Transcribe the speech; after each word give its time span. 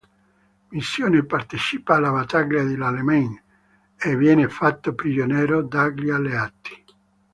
Missoni 0.71 1.23
partecipa 1.27 1.93
alla 1.97 2.09
battaglia 2.09 2.63
di 2.63 2.73
El 2.73 2.81
Alamein 2.81 3.39
e 3.95 4.17
viene 4.17 4.49
fatto 4.49 4.95
prigioniero 4.95 5.61
dagli 5.61 6.09
alleati. 6.09 6.85